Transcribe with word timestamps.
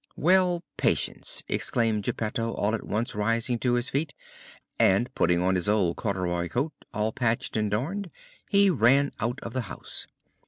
"Well, 0.17 0.63
patience!" 0.77 1.43
exclaimed 1.47 2.01
Geppetto, 2.01 2.53
all 2.53 2.73
at 2.73 2.87
once 2.87 3.13
rising 3.13 3.59
to 3.59 3.75
his 3.75 3.89
feet, 3.89 4.15
and 4.79 5.13
putting 5.13 5.39
on 5.39 5.53
his 5.53 5.69
old 5.69 5.95
corduroy 5.97 6.47
coat, 6.47 6.73
all 6.91 7.11
patched 7.11 7.55
and 7.55 7.69
darned, 7.69 8.09
he 8.49 8.71
ran 8.71 9.11
out 9.19 9.39
of 9.41 9.53
the 9.53 9.61
house. 9.69 10.07